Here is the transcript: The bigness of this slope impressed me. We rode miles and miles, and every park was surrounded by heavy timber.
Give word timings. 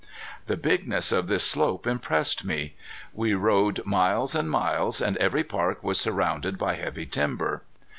The 0.47 0.57
bigness 0.57 1.11
of 1.11 1.27
this 1.27 1.43
slope 1.45 1.85
impressed 1.85 2.43
me. 2.43 2.73
We 3.13 3.35
rode 3.35 3.85
miles 3.85 4.33
and 4.33 4.49
miles, 4.49 4.99
and 4.99 5.15
every 5.17 5.43
park 5.43 5.83
was 5.83 5.99
surrounded 5.99 6.57
by 6.57 6.73
heavy 6.73 7.05
timber. 7.05 7.61